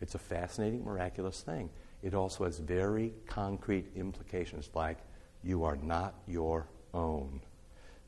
[0.02, 1.70] It's a fascinating, miraculous thing.
[2.04, 4.98] It also has very concrete implications, like
[5.44, 7.42] you are not your own.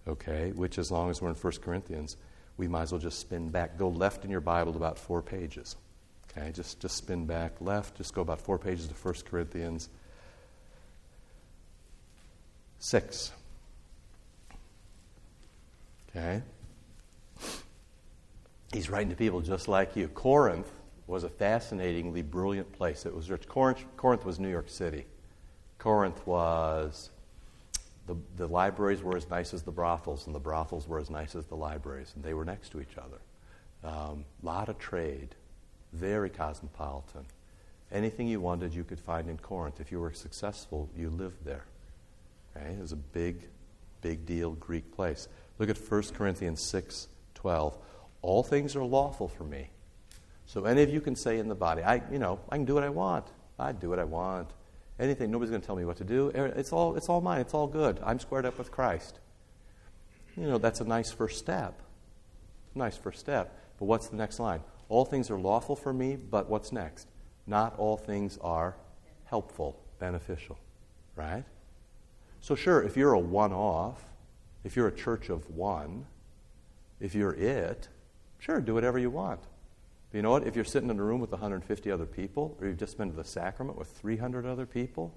[0.07, 0.51] Okay?
[0.55, 2.17] Which, as long as we're in 1 Corinthians,
[2.57, 3.77] we might as well just spin back.
[3.77, 5.75] Go left in your Bible about four pages.
[6.31, 6.51] Okay?
[6.51, 7.97] Just, just spin back left.
[7.97, 9.89] Just go about four pages to 1 Corinthians
[12.79, 13.31] 6.
[16.09, 16.41] Okay?
[18.73, 20.07] He's writing to people just like you.
[20.07, 20.69] Corinth
[21.07, 23.05] was a fascinatingly brilliant place.
[23.05, 23.47] It was rich.
[23.47, 25.05] Corinth, Corinth was New York City.
[25.77, 27.09] Corinth was
[28.07, 31.35] the, the libraries were as nice as the brothels, and the brothels were as nice
[31.35, 33.19] as the libraries, and they were next to each other.
[33.83, 35.35] A um, lot of trade,
[35.91, 37.25] very cosmopolitan.
[37.91, 39.79] Anything you wanted, you could find in Corinth.
[39.79, 41.65] If you were successful, you lived there.
[42.55, 43.41] It was a big,
[44.01, 45.27] big deal Greek place.
[45.59, 47.77] Look at 1 Corinthians 6 12.
[48.21, 49.69] All things are lawful for me.
[50.53, 52.75] So any of you can say in the body, I, you know, I can do
[52.75, 53.25] what I want.
[53.57, 54.51] I do what I want
[54.99, 55.31] anything.
[55.31, 56.31] Nobody's going to tell me what to do.
[56.35, 57.41] Er, it's all, it's all mine.
[57.41, 57.99] It's all good.
[58.03, 59.19] I'm squared up with Christ.
[60.37, 61.81] You know, that's a nice first step.
[62.75, 63.57] Nice first step.
[63.79, 64.61] But what's the next line?
[64.89, 67.07] All things are lawful for me, but what's next?
[67.47, 68.75] Not all things are
[69.25, 70.59] helpful, beneficial.
[71.15, 71.45] Right?
[72.41, 74.03] So, sure, if you're a one off,
[74.63, 76.05] if you're a church of one,
[76.99, 77.87] if you're it,
[78.37, 79.39] sure, do whatever you want.
[80.13, 80.45] But you know what?
[80.45, 83.15] If you're sitting in a room with 150 other people, or you've just been to
[83.15, 85.11] the sacrament with 300 other people,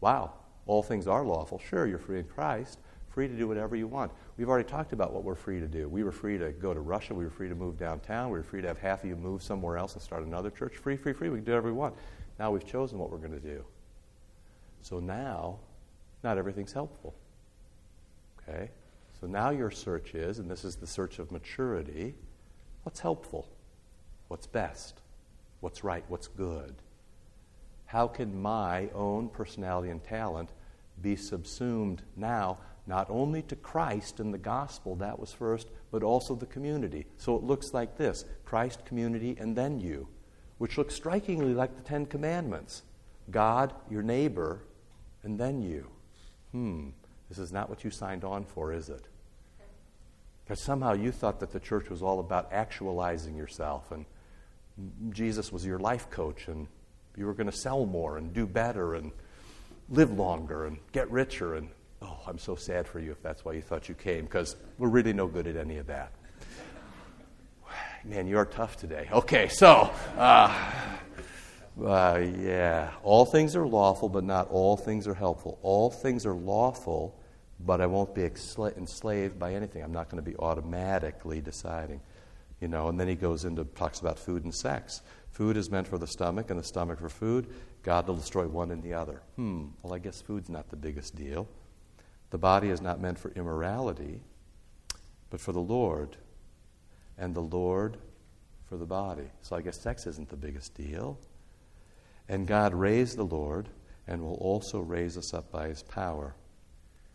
[0.00, 0.34] wow,
[0.66, 1.58] all things are lawful.
[1.58, 4.12] Sure, you're free in Christ, free to do whatever you want.
[4.36, 5.88] We've already talked about what we're free to do.
[5.88, 7.12] We were free to go to Russia.
[7.12, 8.30] We were free to move downtown.
[8.30, 10.76] We were free to have half of you move somewhere else and start another church.
[10.76, 11.28] Free, free, free.
[11.28, 11.96] We can do whatever we want.
[12.38, 13.64] Now we've chosen what we're going to do.
[14.82, 15.58] So now,
[16.22, 17.16] not everything's helpful.
[18.48, 18.70] Okay?
[19.20, 22.14] So now your search is, and this is the search of maturity,
[22.84, 23.48] what's helpful?
[24.30, 25.00] What's best,
[25.58, 26.76] what's right, what's good.
[27.86, 30.50] How can my own personality and talent
[31.02, 36.36] be subsumed now, not only to Christ and the gospel, that was first, but also
[36.36, 37.06] the community?
[37.16, 40.06] So it looks like this Christ, community, and then you,
[40.58, 42.82] which looks strikingly like the Ten Commandments
[43.32, 44.62] God, your neighbor,
[45.24, 45.88] and then you.
[46.52, 46.90] Hmm,
[47.28, 49.08] this is not what you signed on for, is it?
[50.44, 54.06] Because somehow you thought that the church was all about actualizing yourself and
[55.10, 56.66] Jesus was your life coach and
[57.16, 59.12] you were going to sell more and do better and
[59.88, 61.54] live longer and get richer.
[61.54, 61.68] And
[62.02, 64.88] oh, I'm so sad for you if that's why you thought you came because we're
[64.88, 66.12] really no good at any of that.
[68.04, 69.08] Man, you're tough today.
[69.12, 70.70] Okay, so, uh,
[71.82, 72.90] Uh, yeah.
[73.02, 75.58] All things are lawful, but not all things are helpful.
[75.62, 77.18] All things are lawful,
[77.60, 79.82] but I won't be enslaved by anything.
[79.82, 82.00] I'm not going to be automatically deciding.
[82.60, 85.02] You know, and then he goes into talks about food and sex.
[85.30, 87.46] Food is meant for the stomach, and the stomach for food.
[87.82, 89.22] God will destroy one and the other.
[89.36, 89.68] Hmm.
[89.82, 91.48] Well, I guess food's not the biggest deal.
[92.30, 94.20] The body is not meant for immorality,
[95.30, 96.16] but for the Lord,
[97.16, 97.96] and the Lord
[98.68, 99.30] for the body.
[99.42, 101.18] So I guess sex isn't the biggest deal.
[102.28, 103.68] And God raised the Lord
[104.06, 106.34] and will also raise us up by his power.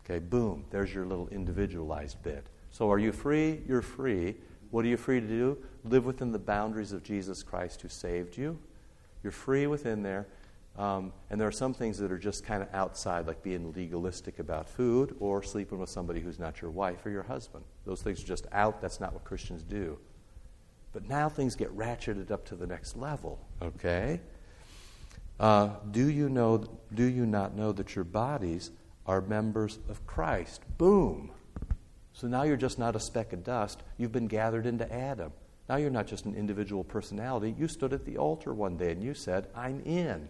[0.04, 2.46] Okay, boom, there's your little individualized bit.
[2.70, 3.62] So are you free?
[3.66, 4.36] You're free.
[4.76, 5.56] What are you free to do?
[5.84, 8.58] Live within the boundaries of Jesus Christ who saved you.
[9.22, 10.26] You're free within there.
[10.76, 14.38] Um, and there are some things that are just kind of outside, like being legalistic
[14.38, 17.64] about food or sleeping with somebody who's not your wife or your husband.
[17.86, 18.82] Those things are just out.
[18.82, 19.96] That's not what Christians do.
[20.92, 24.20] But now things get ratcheted up to the next level, okay?
[25.40, 26.62] Uh, do you know?
[26.92, 28.72] Do you not know that your bodies
[29.06, 30.60] are members of Christ?
[30.76, 31.30] Boom.
[32.16, 33.82] So now you're just not a speck of dust.
[33.98, 35.32] You've been gathered into Adam.
[35.68, 37.54] Now you're not just an individual personality.
[37.58, 40.28] You stood at the altar one day and you said, "I'm in."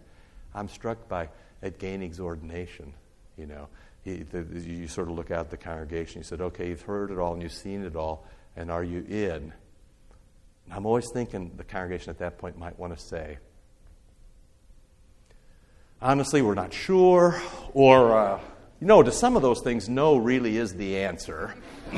[0.53, 1.29] I'm struck by
[1.63, 2.93] Ed Gaining's ordination.
[3.37, 3.67] You know,
[4.03, 6.19] he, the, you sort of look out at the congregation.
[6.19, 8.25] You said, "Okay, you've heard it all and you've seen it all,
[8.57, 9.53] and are you in?"
[10.69, 13.37] I'm always thinking the congregation at that point might want to say,
[16.01, 17.41] honestly, we're not sure,
[17.73, 18.39] or, uh,
[18.79, 21.55] you know, to some of those things, no really is the answer.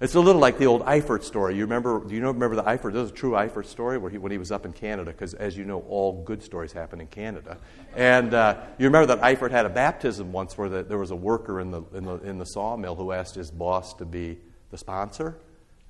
[0.00, 1.54] it's a little like the old Eifert story.
[1.54, 2.92] You remember, do you know, remember the Eifert?
[2.92, 5.32] This is a true Eifert story where he, when he was up in Canada, because
[5.34, 7.58] as you know, all good stories happen in Canada.
[7.94, 11.16] And uh, you remember that Eifert had a baptism once where the, there was a
[11.16, 14.38] worker in the, in, the, in the sawmill who asked his boss to be
[14.70, 15.38] the sponsor.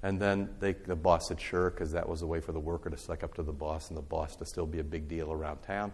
[0.02, 2.90] And then they, the boss said sure, because that was a way for the worker
[2.90, 5.32] to suck up to the boss and the boss to still be a big deal
[5.32, 5.90] around town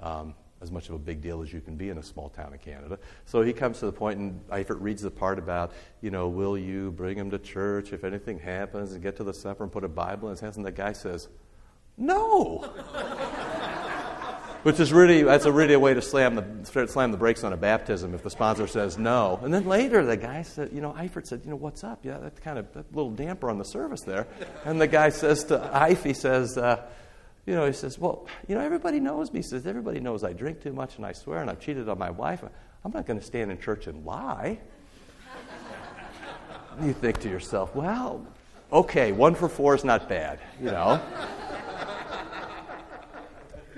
[0.00, 2.52] um, as much of a big deal as you can be in a small town
[2.52, 2.98] in Canada.
[3.24, 6.58] So he comes to the point, and Eifert reads the part about, you know, will
[6.58, 9.84] you bring him to church if anything happens and get to the supper and put
[9.84, 10.56] a Bible in his hands?
[10.56, 11.28] And the guy says,
[11.96, 12.58] no.
[14.62, 17.54] Which is really, that's a really a way to slam the, slam the brakes on
[17.54, 19.40] a baptism if the sponsor says no.
[19.42, 22.00] And then later the guy said, you know, Eifert said, you know, what's up?
[22.04, 24.26] Yeah, that's kind of a little damper on the service there.
[24.66, 26.82] And the guy says to Eif, he says, uh,
[27.46, 29.38] you know, he says, Well, you know, everybody knows me.
[29.40, 31.98] He says, Everybody knows I drink too much and I swear and I've cheated on
[31.98, 32.44] my wife.
[32.84, 34.58] I'm not going to stand in church and lie.
[36.82, 38.26] you think to yourself, Well,
[38.72, 41.00] okay, one for four is not bad, you know.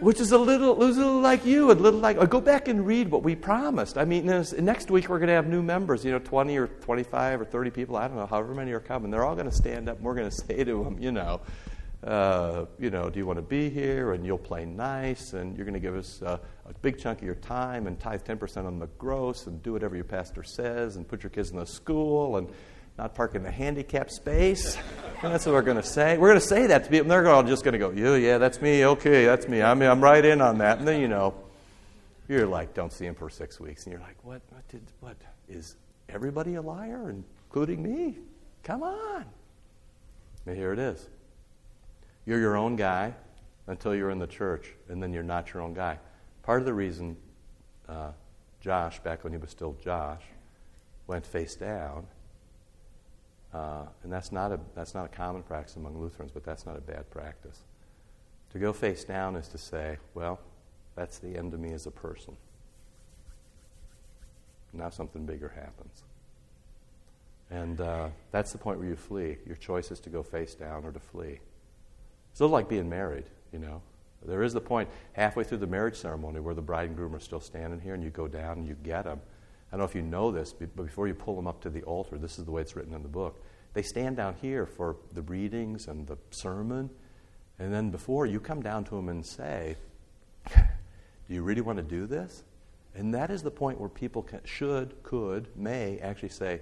[0.00, 3.08] Which is a little, a little like you, a little like, go back and read
[3.08, 3.96] what we promised.
[3.96, 7.42] I mean, next week we're going to have new members, you know, 20 or 25
[7.42, 9.12] or 30 people, I don't know, however many are coming.
[9.12, 11.40] They're all going to stand up and we're going to say to them, you know,
[12.04, 14.12] uh, you know, do you want to be here?
[14.12, 17.24] And you'll play nice, and you're going to give us uh, a big chunk of
[17.24, 21.06] your time and tithe 10% on the gross and do whatever your pastor says and
[21.06, 22.48] put your kids in the school and
[22.98, 24.76] not park in the handicap space.
[25.22, 26.18] and that's what we're going to say.
[26.18, 28.16] We're going to say that to people, and they're all just going to go, yeah,
[28.16, 28.84] yeah, that's me.
[28.84, 29.62] Okay, that's me.
[29.62, 30.78] I'm, I'm right in on that.
[30.78, 31.34] And then, you know,
[32.28, 33.84] you're like, don't see him for six weeks.
[33.84, 35.16] And you're like, what, what did, what,
[35.48, 35.76] is
[36.08, 38.18] everybody a liar, including me?
[38.62, 39.24] Come on.
[40.46, 41.08] And here it is.
[42.24, 43.14] You're your own guy
[43.66, 45.98] until you're in the church, and then you're not your own guy.
[46.42, 47.16] Part of the reason
[47.88, 48.12] uh,
[48.60, 50.22] Josh, back when he was still Josh,
[51.06, 52.06] went face down,
[53.52, 56.76] uh, and that's not, a, that's not a common practice among Lutherans, but that's not
[56.76, 57.58] a bad practice.
[58.52, 60.40] To go face down is to say, well,
[60.94, 62.36] that's the end of me as a person.
[64.72, 66.02] Now something bigger happens.
[67.50, 69.36] And uh, that's the point where you flee.
[69.46, 71.40] Your choice is to go face down or to flee.
[72.32, 73.82] It's a little like being married, you know.
[74.24, 77.20] There is the point halfway through the marriage ceremony where the bride and groom are
[77.20, 79.20] still standing here and you go down and you get them.
[79.68, 81.82] I don't know if you know this, but before you pull them up to the
[81.82, 83.42] altar, this is the way it's written in the book.
[83.74, 86.90] They stand down here for the readings and the sermon.
[87.58, 89.76] And then before, you come down to them and say,
[90.54, 92.44] Do you really want to do this?
[92.94, 96.60] And that is the point where people can, should, could, may actually say,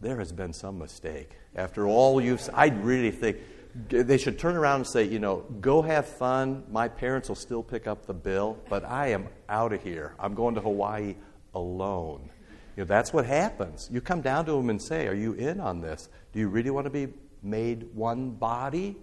[0.00, 1.30] There has been some mistake.
[1.54, 3.38] After all you've, I really think
[3.74, 6.64] they should turn around and say, you know, go have fun.
[6.70, 10.14] My parents will still pick up the bill, but I am out of here.
[10.18, 11.16] I'm going to Hawaii
[11.54, 12.30] alone.
[12.76, 13.88] You know, that's what happens.
[13.92, 16.08] You come down to them and say, Are you in on this?
[16.32, 18.96] Do you really want to be made one body?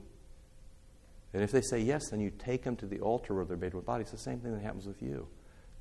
[1.34, 3.74] And if they say yes, then you take them to the altar where they're made
[3.74, 4.02] one body.
[4.02, 5.28] It's the same thing that happens with you.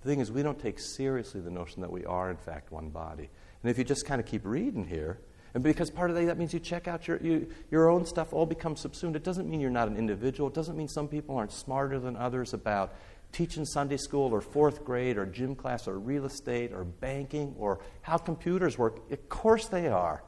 [0.03, 2.89] The thing is, we don't take seriously the notion that we are, in fact, one
[2.91, 3.29] body.
[3.63, 5.19] And if you just kind of keep reading here,
[5.55, 8.33] And because part of that, that means you check out your, you, your own stuff,
[8.33, 9.17] all becomes subsumed.
[9.17, 10.49] It doesn't mean you're not an individual.
[10.49, 12.95] It doesn't mean some people aren't smarter than others about
[13.33, 17.81] teaching Sunday school or fourth grade or gym class or real estate or banking or
[18.03, 19.11] how computers work.
[19.11, 20.23] Of course they are.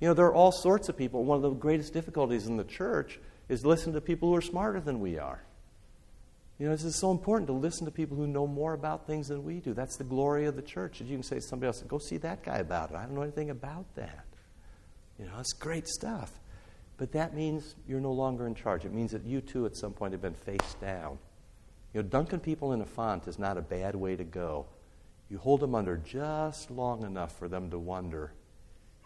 [0.00, 1.24] You know, there are all sorts of people.
[1.24, 3.18] One of the greatest difficulties in the church
[3.48, 5.42] is listen to people who are smarter than we are.
[6.58, 9.28] You know, this is so important to listen to people who know more about things
[9.28, 9.74] than we do.
[9.74, 11.00] That's the glory of the church.
[11.00, 12.96] You can say to somebody else, go see that guy about it.
[12.96, 14.24] I don't know anything about that.
[15.18, 16.30] You know, it's great stuff.
[16.96, 18.84] But that means you're no longer in charge.
[18.84, 21.18] It means that you too at some point have been face down.
[21.94, 24.66] You know, dunking people in a font is not a bad way to go.
[25.30, 28.32] You hold them under just long enough for them to wonder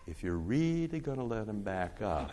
[0.06, 2.32] if you're really going to let them back up.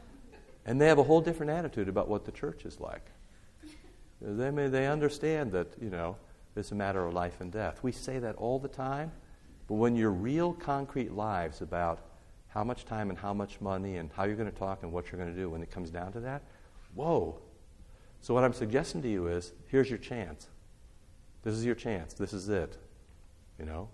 [0.66, 3.06] and they have a whole different attitude about what the church is like.
[4.20, 6.16] They, may, they understand that, you know,
[6.56, 7.82] it's a matter of life and death.
[7.82, 9.12] We say that all the time,
[9.68, 12.00] but when your real concrete lives about
[12.56, 15.12] how much time and how much money and how you're going to talk and what
[15.12, 16.40] you're going to do when it comes down to that,
[16.94, 17.38] whoa.
[18.22, 20.48] So, what I'm suggesting to you is here's your chance.
[21.42, 22.14] This is your chance.
[22.14, 22.78] This is it.
[23.58, 23.90] You know?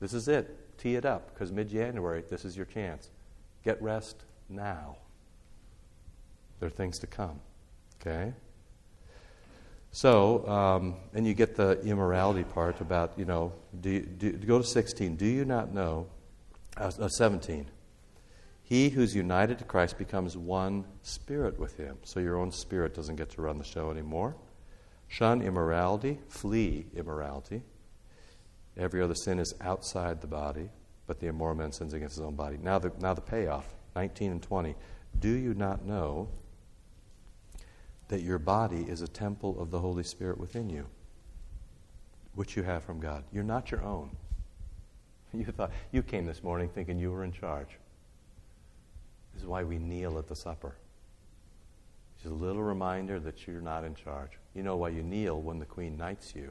[0.00, 0.76] This is it.
[0.78, 3.08] Tee it up because mid January, this is your chance.
[3.64, 4.96] Get rest now.
[6.58, 7.38] There are things to come.
[8.00, 8.32] Okay?
[9.92, 14.58] So, um, and you get the immorality part about, you know, do, you, do go
[14.58, 15.14] to 16.
[15.14, 16.08] Do you not know?
[16.76, 17.66] Uh, uh, 17.
[18.66, 21.98] He who's united to Christ becomes one spirit with him.
[22.02, 24.34] So your own spirit doesn't get to run the show anymore.
[25.06, 27.62] Shun immorality, flee immorality.
[28.76, 30.68] Every other sin is outside the body,
[31.06, 32.58] but the immoral man sins against his own body.
[32.60, 34.74] Now the, now the payoff, 19 and 20.
[35.20, 36.28] Do you not know
[38.08, 40.86] that your body is a temple of the Holy Spirit within you,
[42.34, 43.22] which you have from God?
[43.32, 44.10] You're not your own.
[45.32, 47.78] You thought you came this morning thinking you were in charge.
[49.36, 50.76] This is why we kneel at the supper.
[52.16, 54.30] Just a little reminder that you're not in charge.
[54.54, 56.50] You know why you kneel when the queen knights you.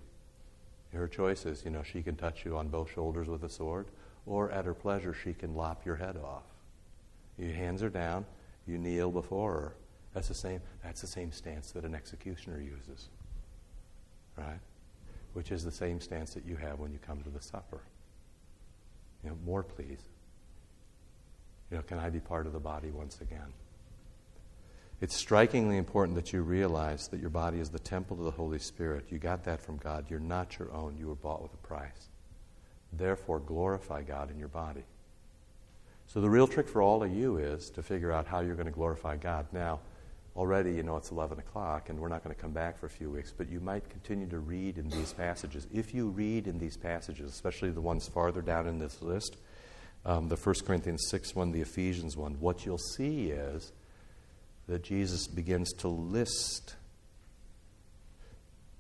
[0.94, 3.88] Her choice is, you know, she can touch you on both shoulders with a sword,
[4.28, 6.44] or at her pleasure, she can lop your head off.
[7.40, 8.24] Your hands are down,
[8.68, 9.76] you kneel before her.
[10.14, 13.10] That's the same, that's the same stance that an executioner uses.
[14.38, 14.60] Right?
[15.34, 17.82] Which is the same stance that you have when you come to the supper.
[19.24, 20.04] You know, more please.
[21.72, 23.54] You know, can I be part of the body once again?
[25.02, 28.60] It's strikingly important that you realize that your body is the temple of the Holy
[28.60, 29.06] Spirit.
[29.10, 30.06] You got that from God.
[30.10, 30.96] You're not your own.
[30.98, 32.10] You were bought with a price.
[32.94, 34.84] Therefore, glorify God in your body.
[36.08, 38.68] So, the real trick for all of you is to figure out how you're going
[38.68, 39.48] to glorify God.
[39.52, 39.80] Now,
[40.36, 42.90] already you know it's 11 o'clock, and we're not going to come back for a
[42.90, 45.68] few weeks, but you might continue to read in these passages.
[45.74, 49.38] If you read in these passages, especially the ones farther down in this list,
[50.06, 53.72] um, the 1 Corinthians 6 one, the Ephesians one, what you'll see is
[54.68, 56.76] that Jesus begins to list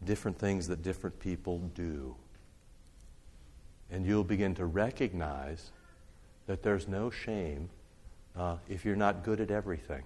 [0.04, 2.16] different things that different people do.
[3.90, 5.72] And you'll begin to recognize
[6.48, 7.70] that there's no shame
[8.36, 10.04] uh, if you're not good at everything.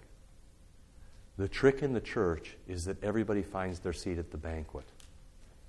[1.37, 4.85] The trick in the church is that everybody finds their seat at the banquet.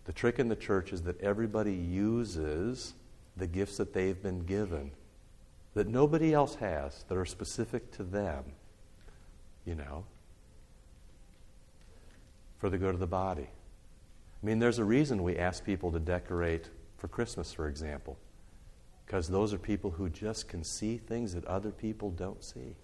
[0.04, 2.94] The trick in the church is that everybody uses
[3.36, 4.90] the gifts that they've been given
[5.74, 8.44] that nobody else has that are specific to them,
[9.64, 10.04] you know,
[12.58, 13.48] for the good of the body.
[14.42, 18.18] I mean, there's a reason we ask people to decorate for Christmas, for example,
[19.06, 22.76] because those are people who just can see things that other people don't see.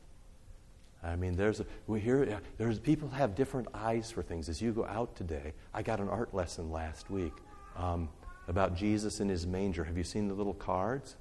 [1.02, 4.48] I mean, there's a, we hear there's people have different eyes for things.
[4.48, 7.32] As you go out today, I got an art lesson last week
[7.76, 8.08] um,
[8.48, 9.84] about Jesus in his manger.
[9.84, 11.16] Have you seen the little cards?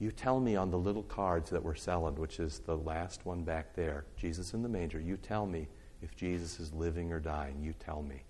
[0.00, 3.42] You tell me on the little cards that we're selling, which is the last one
[3.42, 5.66] back there, Jesus in the manger, you tell me
[6.02, 7.60] if Jesus is living or dying.
[7.60, 8.22] You tell me.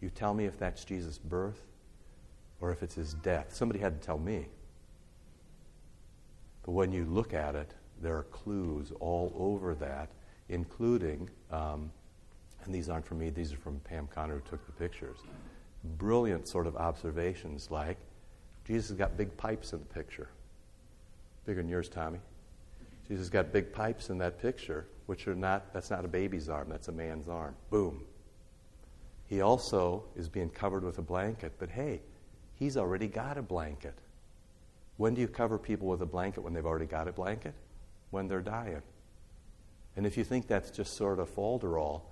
[0.00, 1.60] You tell me if that's Jesus' birth
[2.60, 3.54] or if it's his death.
[3.54, 4.46] Somebody had to tell me.
[6.64, 10.08] But when you look at it, there are clues all over that,
[10.48, 11.90] including, um,
[12.64, 15.18] and these aren't from me, these are from Pam Connor who took the pictures.
[15.98, 17.98] Brilliant sort of observations like
[18.66, 20.28] Jesus has got big pipes in the picture.
[21.44, 22.18] Bigger than yours, Tommy.
[23.08, 26.68] Jesus got big pipes in that picture, which are not, that's not a baby's arm,
[26.68, 27.54] that's a man's arm.
[27.70, 28.02] Boom.
[29.26, 32.00] He also is being covered with a blanket, but hey,
[32.54, 33.94] he's already got a blanket.
[34.96, 37.54] When do you cover people with a blanket when they've already got a blanket?
[38.10, 38.82] When they're dying.
[39.96, 42.02] And if you think that's just sort of folderol,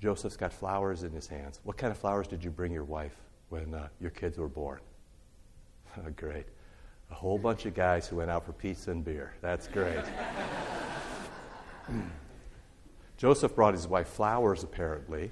[0.00, 1.60] Joseph's got flowers in his hands.
[1.64, 3.14] What kind of flowers did you bring your wife
[3.50, 4.80] when uh, your kids were born?
[6.16, 6.46] Great.
[7.10, 9.34] A whole bunch of guys who went out for pizza and beer.
[9.40, 10.04] That's great.
[13.16, 15.30] Joseph brought his wife flowers, apparently.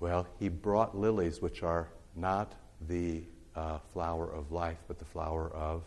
[0.00, 2.54] Well, he brought lilies, which are not
[2.88, 3.22] the
[3.54, 5.82] uh, flower of life, but the flower of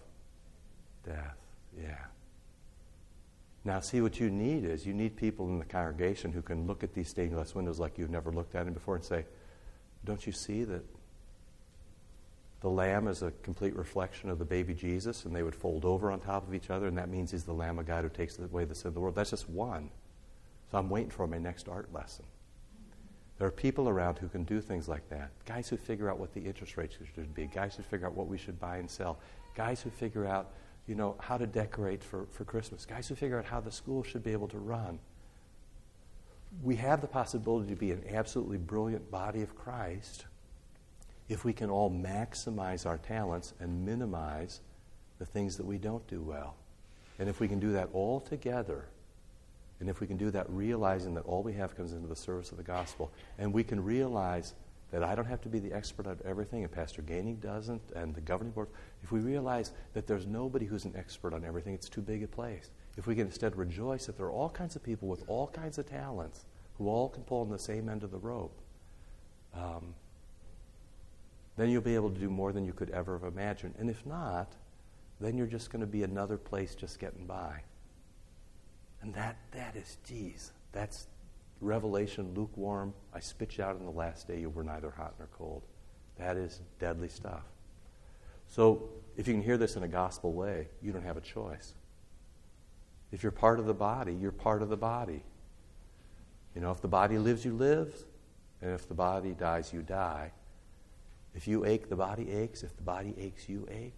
[1.06, 1.38] death.
[1.80, 1.98] Yeah.
[3.66, 6.84] Now, see, what you need is you need people in the congregation who can look
[6.84, 9.26] at these stained glass windows like you've never looked at them before and say,
[10.04, 10.84] Don't you see that
[12.64, 15.26] the lamb is a complete reflection of the baby Jesus?
[15.26, 17.54] And they would fold over on top of each other, and that means he's the
[17.54, 19.16] Lamb of God who takes away the sin of the world.
[19.16, 19.90] That's just one.
[20.72, 22.24] So I'm waiting for my next art lesson.
[23.38, 25.32] There are people around who can do things like that.
[25.46, 28.28] Guys who figure out what the interest rates should be, guys who figure out what
[28.28, 29.20] we should buy and sell,
[29.56, 30.54] guys who figure out
[30.88, 34.04] you know, how to decorate for, for Christmas, guys who figure out how the school
[34.04, 35.00] should be able to run.
[36.62, 40.26] We have the possibility to be an absolutely brilliant body of Christ
[41.30, 44.60] if we can all maximize our talents and minimize
[45.20, 46.56] the things that we don't do well.
[47.20, 48.86] And if we can do that all together,
[49.80, 52.52] and if we can do that realizing that all we have comes into the service
[52.52, 54.54] of the gospel, and we can realize
[54.92, 58.14] that I don't have to be the expert at everything, and Pastor Gaining doesn't, and
[58.14, 58.68] the governing board.
[59.02, 62.28] If we realize that there's nobody who's an expert on everything, it's too big a
[62.28, 62.70] place.
[62.96, 65.80] If we can instead rejoice that there are all kinds of people with all kinds
[65.80, 66.46] of talents
[66.78, 68.56] who all can pull on the same end of the rope,
[69.56, 69.96] um,
[71.58, 73.76] then you'll be able to do more than you could ever have imagined.
[73.78, 74.54] And if not,
[75.20, 77.62] then you're just going to be another place just getting by.
[79.02, 81.08] And that, that is, geez, that's,
[81.62, 85.30] Revelation, lukewarm, I spit you out in the last day, you were neither hot nor
[85.38, 85.64] cold.
[86.18, 87.44] That is deadly stuff.
[88.48, 91.74] So, if you can hear this in a gospel way, you don't have a choice.
[93.12, 95.24] If you're part of the body, you're part of the body.
[96.56, 97.94] You know, if the body lives, you live.
[98.62, 100.32] And if the body dies, you die.
[101.36, 102.64] If you ache, the body aches.
[102.64, 103.98] If the body aches, you ache.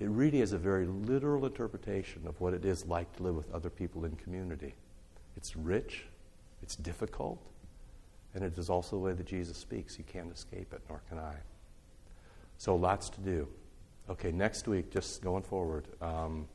[0.00, 3.52] It really is a very literal interpretation of what it is like to live with
[3.52, 4.74] other people in community.
[5.36, 6.06] It's rich,
[6.62, 7.38] it's difficult,
[8.34, 9.96] and it is also the way that Jesus speaks.
[9.96, 11.34] You can't escape it, nor can I.
[12.58, 13.48] So, lots to do.
[14.10, 16.46] Okay, next week, just going forward, um,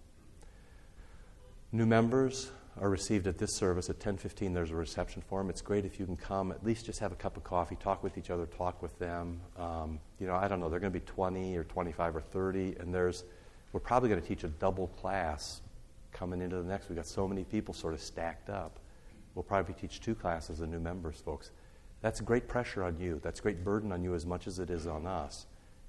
[1.71, 4.53] new members are received at this service at 10:15.
[4.53, 5.49] There's a reception for them.
[5.49, 6.51] It's great if you can come.
[6.51, 9.41] At least just have a cup of coffee, talk with each other, talk with them.
[9.57, 10.69] Um, you know, I don't know.
[10.69, 13.25] They're going to be 20 or 25 or 30, and there's
[13.71, 15.61] we're probably going to teach a double class
[16.11, 16.89] coming into the next.
[16.89, 18.79] We've got so many people sort of stacked up.
[19.35, 21.51] We'll probably teach two classes of new members, folks.
[22.01, 23.19] That's great pressure on you.
[23.21, 25.45] That's great burden on you as much as it is on us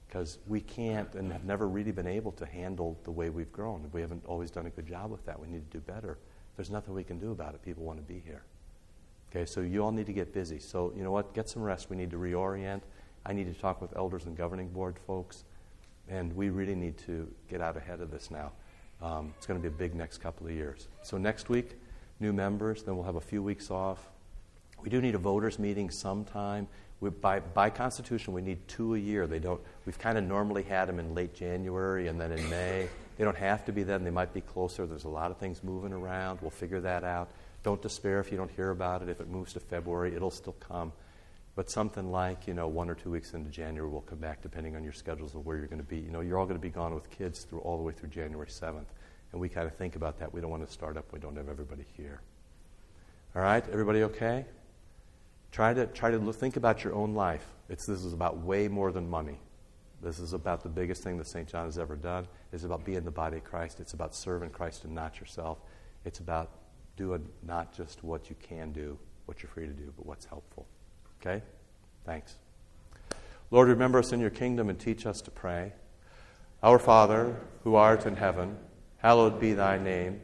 [0.08, 3.88] because we can't and have never really been able to handle the way we've grown.
[3.92, 5.38] We haven't always done a good job with that.
[5.38, 6.18] We need to do better.
[6.60, 7.62] There's nothing we can do about it.
[7.62, 8.42] People want to be here.
[9.30, 10.58] Okay, so you all need to get busy.
[10.58, 11.32] So, you know what?
[11.32, 11.88] Get some rest.
[11.88, 12.82] We need to reorient.
[13.24, 15.44] I need to talk with elders and governing board folks.
[16.10, 18.52] And we really need to get out ahead of this now.
[19.00, 20.88] Um, it's going to be a big next couple of years.
[21.00, 21.78] So, next week,
[22.20, 24.10] new members, then we'll have a few weeks off.
[24.82, 26.68] We do need a voters meeting sometime.
[27.00, 29.26] We, by, by Constitution, we need two a year.
[29.26, 32.88] They don't, we've kind of normally had them in late January and then in May.
[33.16, 34.86] They don't have to be then, they might be closer.
[34.86, 36.40] There's a lot of things moving around.
[36.40, 37.30] We'll figure that out.
[37.62, 39.08] Don't despair if you don't hear about it.
[39.08, 40.92] If it moves to February, it'll still come.
[41.56, 44.76] But something like, you know, one or two weeks into January will come back depending
[44.76, 45.98] on your schedules of where you're going to be.
[45.98, 48.08] You know, you're all going to be gone with kids through all the way through
[48.10, 48.86] January 7th.
[49.32, 50.32] And we kind of think about that.
[50.32, 52.20] We don't want to start up, we don't have everybody here.
[53.34, 54.44] All right, everybody okay?
[55.52, 57.44] Try to, try to think about your own life.
[57.68, 59.38] It's, this is about way more than money.
[60.02, 61.48] This is about the biggest thing that St.
[61.48, 62.26] John has ever done.
[62.52, 63.80] It's about being the body of Christ.
[63.80, 65.58] It's about serving Christ and not yourself.
[66.04, 66.50] It's about
[66.96, 70.66] doing not just what you can do, what you're free to do, but what's helpful.
[71.20, 71.42] Okay?
[72.06, 72.36] Thanks.
[73.50, 75.72] Lord, remember us in your kingdom and teach us to pray.
[76.62, 78.56] Our Father, who art in heaven,
[79.00, 80.20] Hallowed be thy name.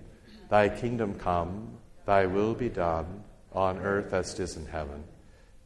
[0.50, 5.02] Thy kingdom come, thy will be done, on earth as it is in heaven.